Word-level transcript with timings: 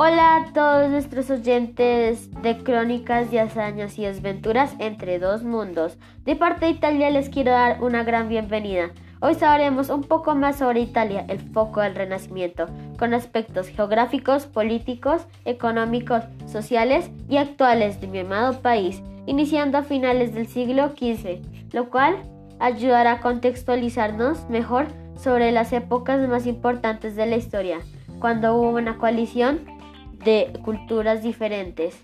Hola 0.00 0.36
a 0.36 0.52
todos 0.52 0.88
nuestros 0.90 1.28
oyentes 1.28 2.30
de 2.40 2.62
crónicas 2.62 3.32
de 3.32 3.40
hazañas 3.40 3.98
y 3.98 4.04
desventuras 4.04 4.76
entre 4.78 5.18
dos 5.18 5.42
mundos. 5.42 5.98
De 6.24 6.36
parte 6.36 6.66
de 6.66 6.70
Italia 6.70 7.10
les 7.10 7.28
quiero 7.28 7.50
dar 7.50 7.82
una 7.82 8.04
gran 8.04 8.28
bienvenida. 8.28 8.90
Hoy 9.18 9.34
sabremos 9.34 9.90
un 9.90 10.04
poco 10.04 10.36
más 10.36 10.58
sobre 10.58 10.82
Italia, 10.82 11.24
el 11.26 11.40
foco 11.40 11.80
del 11.80 11.96
Renacimiento, 11.96 12.66
con 12.96 13.12
aspectos 13.12 13.66
geográficos, 13.66 14.46
políticos, 14.46 15.26
económicos, 15.44 16.22
sociales 16.46 17.10
y 17.28 17.38
actuales 17.38 18.00
de 18.00 18.06
mi 18.06 18.20
amado 18.20 18.62
país, 18.62 19.02
iniciando 19.26 19.78
a 19.78 19.82
finales 19.82 20.32
del 20.32 20.46
siglo 20.46 20.90
XV, 20.90 21.40
lo 21.72 21.90
cual 21.90 22.22
ayudará 22.60 23.14
a 23.14 23.20
contextualizarnos 23.20 24.48
mejor 24.48 24.86
sobre 25.16 25.50
las 25.50 25.72
épocas 25.72 26.20
más 26.28 26.46
importantes 26.46 27.16
de 27.16 27.26
la 27.26 27.34
historia, 27.34 27.80
cuando 28.20 28.54
hubo 28.54 28.70
una 28.70 28.96
coalición 28.96 29.76
de 30.24 30.52
culturas 30.64 31.22
diferentes. 31.22 32.02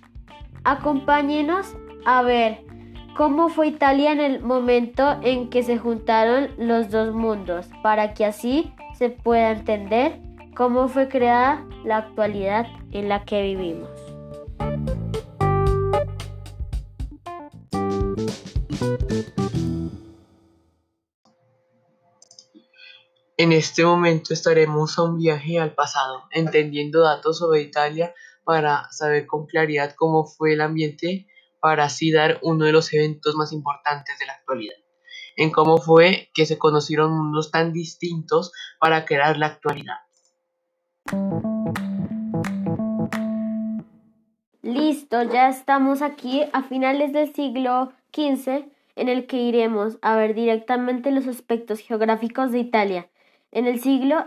Acompáñenos 0.65 1.77
a 2.05 2.23
ver 2.23 2.61
cómo 3.17 3.49
fue 3.49 3.69
Italia 3.69 4.13
en 4.13 4.21
el 4.21 4.41
momento 4.41 5.19
en 5.23 5.49
que 5.49 5.63
se 5.63 5.79
juntaron 5.79 6.49
los 6.59 6.91
dos 6.91 7.15
mundos, 7.15 7.69
para 7.83 8.15
que 8.15 8.25
así 8.25 8.73
se 8.95 9.11
pueda 9.11 9.53
entender 9.53 10.21
cómo 10.57 10.89
fue 10.89 11.09
creada 11.09 11.65
la 11.85 11.99
actualidad 11.99 12.67
en 12.93 13.09
la 13.09 13.25
que 13.25 13.43
vivimos. 13.43 13.94
En 23.37 23.51
este 23.51 23.85
momento 23.85 24.33
estaremos 24.33 24.97
a 24.97 25.03
un 25.03 25.19
viaje 25.19 25.59
al 25.59 25.75
pasado, 25.75 26.23
entendiendo 26.31 27.03
datos 27.03 27.39
sobre 27.39 27.63
Italia 27.63 28.15
para 28.45 28.87
saber 28.93 29.27
con 29.27 29.47
claridad 29.47 29.93
cómo 29.97 30.25
fue 30.25 30.53
el 30.53 30.61
ambiente 30.61 31.27
para 31.61 31.87
así 31.87 32.13
dar 32.13 32.39
uno 32.43 32.65
de 32.65 32.71
los 32.71 32.93
eventos 32.93 33.35
más 33.35 33.53
importantes 33.53 34.17
de 34.21 34.27
la 34.27 34.35
actualidad, 34.35 34.77
en 35.35 35.51
cómo 35.51 35.79
fue 35.79 36.31
que 36.33 36.47
se 36.47 36.59
conocieron 36.59 37.11
mundos 37.11 37.51
tan 37.51 37.73
distintos 37.73 38.53
para 38.79 39.05
crear 39.05 39.37
la 39.37 39.47
actualidad. 39.47 39.97
Listo, 44.63 45.25
ya 45.25 45.49
estamos 45.49 46.03
aquí 46.03 46.45
a 46.53 46.63
finales 46.63 47.13
del 47.13 47.35
siglo 47.35 47.93
XV 48.15 48.67
en 48.95 49.09
el 49.09 49.27
que 49.27 49.39
iremos 49.39 49.99
a 50.03 50.15
ver 50.15 50.37
directamente 50.37 51.11
los 51.11 51.27
aspectos 51.27 51.81
geográficos 51.81 52.53
de 52.53 52.61
Italia 52.61 53.11
en 53.55 53.67
el 53.67 53.81
siglo 53.81 54.27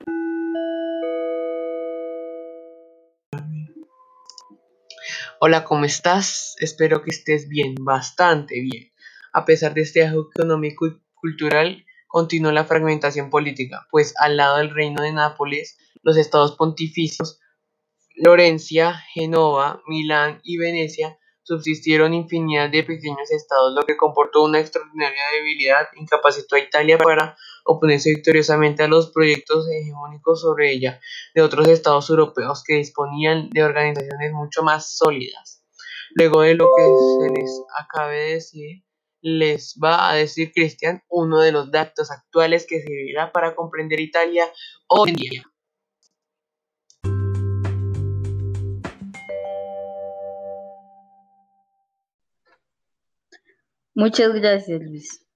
Hola, 5.43 5.63
¿cómo 5.63 5.85
estás? 5.85 6.55
Espero 6.59 7.01
que 7.01 7.09
estés 7.09 7.47
bien, 7.47 7.73
bastante 7.79 8.61
bien. 8.61 8.93
A 9.33 9.43
pesar 9.43 9.73
de 9.73 9.81
este 9.81 10.05
auge 10.05 10.29
económico 10.35 10.85
y 10.85 11.01
cultural, 11.15 11.83
continuó 12.07 12.51
la 12.51 12.65
fragmentación 12.65 13.31
política, 13.31 13.87
pues 13.89 14.13
al 14.19 14.37
lado 14.37 14.57
del 14.57 14.69
reino 14.69 15.01
de 15.01 15.11
Nápoles, 15.11 15.79
los 16.03 16.15
estados 16.17 16.55
pontificios, 16.57 17.39
Florencia, 18.15 18.93
Genova, 19.15 19.81
Milán 19.87 20.41
y 20.43 20.59
Venecia 20.59 21.17
subsistieron 21.41 22.13
infinidad 22.13 22.69
de 22.69 22.83
pequeños 22.83 23.31
estados, 23.31 23.73
lo 23.73 23.81
que 23.81 23.97
comportó 23.97 24.43
una 24.43 24.59
extraordinaria 24.59 25.23
debilidad, 25.33 25.87
incapacitó 25.95 26.55
a 26.55 26.59
Italia 26.59 26.99
para 26.99 27.35
oponerse 27.65 28.09
victoriosamente 28.09 28.83
a 28.83 28.87
los 28.87 29.11
proyectos 29.11 29.67
hegemónicos 29.69 30.41
sobre 30.41 30.71
ella 30.71 30.99
de 31.33 31.41
otros 31.41 31.67
estados 31.67 32.09
europeos 32.09 32.63
que 32.65 32.75
disponían 32.75 33.49
de 33.49 33.63
organizaciones 33.63 34.33
mucho 34.33 34.63
más 34.63 34.95
sólidas. 34.95 35.63
Luego 36.13 36.41
de 36.41 36.55
lo 36.55 36.69
que 36.75 36.83
se 36.83 37.39
les 37.39 37.63
acabe 37.79 38.17
de 38.17 38.33
decir, 38.33 38.83
les 39.21 39.77
va 39.81 40.09
a 40.09 40.15
decir 40.15 40.51
Cristian 40.53 41.03
uno 41.09 41.39
de 41.39 41.51
los 41.51 41.71
datos 41.71 42.11
actuales 42.11 42.65
que 42.67 42.81
servirá 42.81 43.31
para 43.31 43.55
comprender 43.55 43.99
Italia 43.99 44.51
hoy 44.87 45.11
en 45.11 45.15
día. 45.15 45.43
Muchas 53.93 54.33
gracias, 54.33 54.81
Luis. 54.81 55.30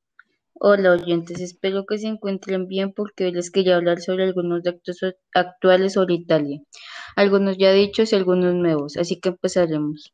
Hola 0.57 0.91
oyentes, 0.93 1.41
espero 1.41 1.85
que 1.85 1.97
se 1.97 2.07
encuentren 2.07 2.67
bien 2.67 2.93
porque 2.93 3.25
hoy 3.25 3.31
les 3.33 3.51
quería 3.51 3.75
hablar 3.75 3.99
sobre 3.99 4.23
algunos 4.23 4.63
datos 4.63 4.99
actuales 5.33 5.93
sobre 5.93 6.15
Italia, 6.15 6.61
algunos 7.17 7.57
ya 7.57 7.73
dichos 7.73 8.13
y 8.13 8.15
algunos 8.15 8.55
nuevos, 8.55 8.95
así 8.97 9.19
que 9.19 9.29
empezaremos. 9.29 10.13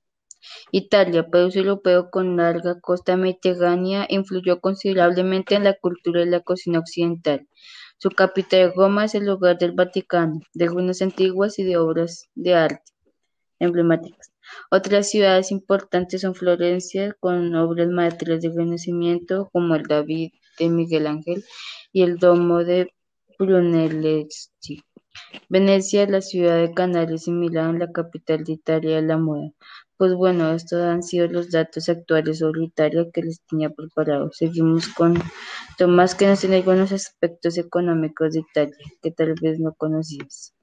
Italia, 0.72 1.29
país 1.29 1.56
europeo 1.56 2.09
con 2.09 2.38
larga 2.38 2.79
costa 2.81 3.18
mediterránea, 3.18 4.07
influyó 4.09 4.62
considerablemente 4.62 5.56
en 5.56 5.63
la 5.63 5.75
cultura 5.75 6.24
y 6.24 6.25
la 6.25 6.40
cocina 6.41 6.79
occidental. 6.79 7.47
Su 8.00 8.09
capital 8.09 8.73
Roma 8.75 9.06
es 9.06 9.16
el 9.16 9.25
lugar 9.25 9.59
del 9.59 9.73
Vaticano, 9.73 10.41
de 10.56 10.66
ruinas 10.66 11.03
antiguas 11.03 11.59
y 11.59 11.63
de 11.63 11.78
obras 11.78 12.29
de 12.34 12.56
arte 12.56 12.91
emblemáticas. 13.59 14.31
Otras 14.70 15.10
ciudades 15.10 15.52
importantes 15.52 16.22
son 16.22 16.36
Florencia, 16.36 17.16
con 17.20 17.56
obras 17.56 17.90
maestras 17.90 18.42
del 18.42 18.56
Renacimiento, 18.56 19.50
como 19.52 19.76
el 19.76 19.84
David 19.84 20.32
de 20.60 20.70
Miguel 20.70 21.08
Ángel 21.08 21.44
y 21.92 22.04
el 22.04 22.18
Domo 22.18 22.64
de 22.64 22.94
Brunelleschi. 23.38 24.84
Venecia, 25.50 26.08
la 26.08 26.22
ciudad 26.22 26.58
de 26.58 26.74
Canales 26.74 27.28
y 27.28 27.32
Milán, 27.32 27.80
la 27.80 27.92
capital 27.92 28.44
de 28.44 28.54
Italia 28.54 28.96
de 28.96 29.02
la 29.02 29.18
moda. 29.18 29.52
Pues 29.98 30.14
bueno, 30.14 30.52
estos 30.54 30.82
han 30.82 31.04
sido 31.04 31.28
los 31.28 31.52
datos 31.52 31.90
actuales 31.90 32.40
sobre 32.40 32.64
Italia 32.64 33.06
que 33.14 33.22
les 33.22 33.42
tenía 33.42 33.70
preparado. 33.70 34.32
Seguimos 34.32 34.88
con 34.88 35.16
Tomás 35.78 36.16
que 36.16 36.28
nos 36.28 36.40
tiene 36.40 36.58
algunos 36.58 36.92
aspectos 36.92 37.58
económicos 37.58 38.34
de 38.34 38.40
Italia 38.40 38.78
que 39.02 39.12
tal 39.12 39.36
vez 39.42 39.60
no 39.60 39.74
conocías. 39.74 40.54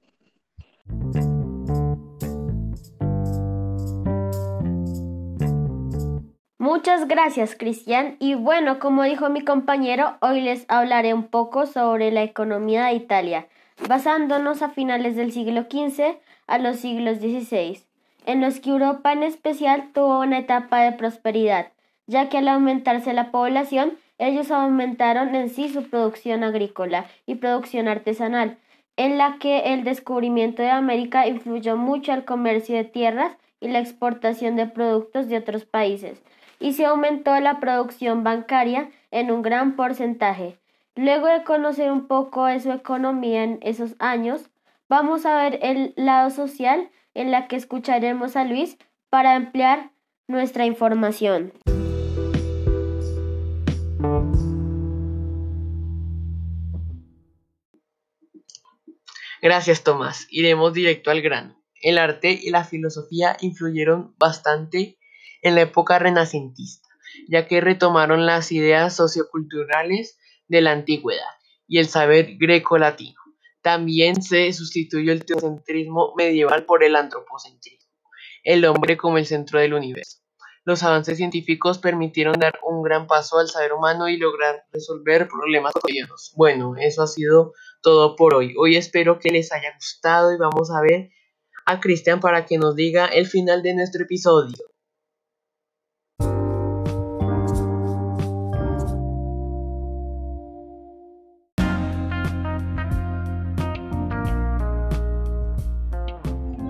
Muchas 6.71 7.07
gracias, 7.07 7.55
Cristian. 7.55 8.15
Y 8.19 8.35
bueno, 8.35 8.77
como 8.77 9.01
dijo 9.01 9.27
mi 9.27 9.41
compañero, 9.41 10.17
hoy 10.21 10.41
les 10.41 10.65
hablaré 10.67 11.15
un 11.15 11.23
poco 11.23 11.65
sobre 11.65 12.11
la 12.11 12.21
economía 12.21 12.85
de 12.85 12.93
Italia, 12.93 13.47
basándonos 13.87 14.61
a 14.61 14.69
finales 14.69 15.15
del 15.15 15.31
siglo 15.31 15.63
XV 15.63 16.19
a 16.45 16.59
los 16.59 16.77
siglos 16.77 17.17
XVI, 17.17 17.79
en 18.27 18.41
los 18.41 18.59
que 18.59 18.69
Europa 18.69 19.11
en 19.13 19.23
especial 19.23 19.89
tuvo 19.95 20.19
una 20.19 20.37
etapa 20.37 20.81
de 20.81 20.91
prosperidad, 20.91 21.71
ya 22.05 22.29
que 22.29 22.37
al 22.37 22.47
aumentarse 22.47 23.13
la 23.13 23.31
población, 23.31 23.97
ellos 24.19 24.51
aumentaron 24.51 25.33
en 25.33 25.49
sí 25.49 25.69
su 25.69 25.89
producción 25.89 26.43
agrícola 26.43 27.07
y 27.25 27.33
producción 27.33 27.87
artesanal, 27.87 28.59
en 28.95 29.17
la 29.17 29.37
que 29.39 29.73
el 29.73 29.83
descubrimiento 29.83 30.61
de 30.61 30.69
América 30.69 31.25
influyó 31.25 31.77
mucho 31.77 32.13
al 32.13 32.25
comercio 32.25 32.75
de 32.75 32.83
tierras 32.83 33.35
y 33.61 33.67
la 33.67 33.79
exportación 33.79 34.55
de 34.55 34.67
productos 34.67 35.27
de 35.27 35.37
otros 35.37 35.65
países, 35.65 36.21
y 36.59 36.73
se 36.73 36.85
aumentó 36.85 37.39
la 37.39 37.59
producción 37.59 38.23
bancaria 38.23 38.89
en 39.11 39.31
un 39.31 39.41
gran 39.41 39.75
porcentaje. 39.75 40.57
Luego 40.95 41.27
de 41.27 41.43
conocer 41.43 41.91
un 41.91 42.07
poco 42.07 42.45
de 42.45 42.59
su 42.59 42.71
economía 42.71 43.43
en 43.43 43.59
esos 43.61 43.95
años, 43.99 44.49
vamos 44.89 45.25
a 45.25 45.41
ver 45.41 45.59
el 45.61 45.93
lado 45.95 46.29
social 46.29 46.89
en 47.13 47.31
la 47.31 47.47
que 47.47 47.55
escucharemos 47.55 48.35
a 48.35 48.43
Luis 48.43 48.77
para 49.09 49.35
ampliar 49.35 49.91
nuestra 50.27 50.65
información. 50.65 51.53
Gracias, 59.41 59.83
Tomás. 59.83 60.27
Iremos 60.29 60.73
directo 60.73 61.11
al 61.11 61.21
grano. 61.21 61.58
El 61.81 61.97
arte 61.97 62.37
y 62.41 62.49
la 62.49 62.63
filosofía 62.63 63.37
influyeron 63.41 64.15
bastante 64.17 64.97
en 65.41 65.55
la 65.55 65.61
época 65.61 65.99
renacentista, 65.99 66.89
ya 67.27 67.47
que 67.47 67.61
retomaron 67.61 68.25
las 68.25 68.51
ideas 68.51 68.95
socioculturales 68.95 70.17
de 70.47 70.61
la 70.61 70.71
antigüedad 70.71 71.23
y 71.67 71.79
el 71.79 71.87
saber 71.87 72.37
greco-latino. 72.37 73.19
También 73.61 74.21
se 74.21 74.51
sustituyó 74.53 75.11
el 75.11 75.25
teocentrismo 75.25 76.13
medieval 76.17 76.65
por 76.65 76.83
el 76.83 76.95
antropocentrismo, 76.95 77.89
el 78.43 78.65
hombre 78.65 78.97
como 78.97 79.17
el 79.17 79.25
centro 79.25 79.59
del 79.59 79.73
universo. 79.73 80.19
Los 80.65 80.83
avances 80.83 81.17
científicos 81.17 81.79
permitieron 81.79 82.39
dar 82.39 82.59
un 82.63 82.83
gran 82.83 83.07
paso 83.07 83.39
al 83.39 83.47
saber 83.47 83.73
humano 83.73 84.07
y 84.07 84.17
lograr 84.17 84.65
resolver 84.71 85.27
problemas 85.27 85.73
cotidianos. 85.73 86.33
Bueno, 86.35 86.75
eso 86.77 87.01
ha 87.01 87.07
sido 87.07 87.53
todo 87.81 88.15
por 88.15 88.33
hoy. 88.33 88.53
Hoy 88.57 88.75
espero 88.75 89.19
que 89.19 89.29
les 89.29 89.51
haya 89.51 89.73
gustado 89.75 90.33
y 90.33 90.37
vamos 90.37 90.69
a 90.71 90.81
ver 90.81 91.09
a 91.69 91.79
Cristian 91.79 92.19
para 92.19 92.45
que 92.45 92.57
nos 92.57 92.75
diga 92.75 93.05
el 93.05 93.27
final 93.27 93.61
de 93.61 93.75
nuestro 93.75 94.03
episodio. 94.03 94.57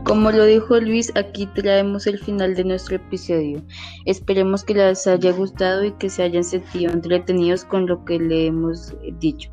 Como 0.09 0.31
lo 0.31 0.43
dijo 0.45 0.79
Luis, 0.79 1.11
aquí 1.15 1.45
traemos 1.45 2.07
el 2.07 2.17
final 2.17 2.55
de 2.55 2.63
nuestro 2.63 2.95
episodio. 2.95 3.61
Esperemos 4.05 4.63
que 4.63 4.73
les 4.73 5.05
haya 5.05 5.31
gustado 5.31 5.85
y 5.85 5.91
que 5.91 6.09
se 6.09 6.23
hayan 6.23 6.43
sentido 6.43 6.91
entretenidos 6.91 7.63
con 7.63 7.85
lo 7.85 8.03
que 8.05 8.17
le 8.17 8.47
hemos 8.47 8.95
dicho. 9.19 9.51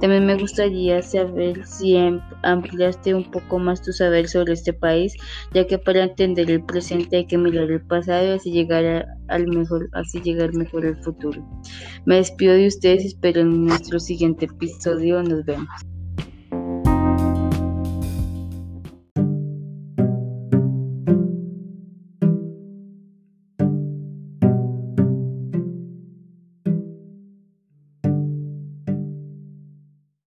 También 0.00 0.24
me 0.24 0.36
gustaría 0.36 1.02
saber 1.02 1.66
si 1.66 1.96
ampliaste 2.44 3.16
un 3.16 3.28
poco 3.32 3.58
más 3.58 3.82
tu 3.82 3.92
saber 3.92 4.28
sobre 4.28 4.52
este 4.52 4.72
país, 4.72 5.12
ya 5.52 5.66
que 5.66 5.76
para 5.76 6.04
entender 6.04 6.52
el 6.52 6.64
presente 6.64 7.16
hay 7.16 7.26
que 7.26 7.36
mirar 7.36 7.68
el 7.68 7.84
pasado 7.84 8.28
y 8.28 8.30
así 8.36 8.52
llegar 8.52 9.08
al 9.26 9.48
mejor, 9.48 9.88
así 9.92 10.20
llegar 10.20 10.54
mejor 10.54 10.86
al 10.86 11.02
futuro. 11.02 11.44
Me 12.04 12.14
despido 12.14 12.54
de 12.54 12.68
ustedes, 12.68 13.04
espero 13.04 13.40
en 13.40 13.64
nuestro 13.64 13.98
siguiente 13.98 14.44
episodio 14.44 15.20
nos 15.24 15.44
vemos. 15.44 15.95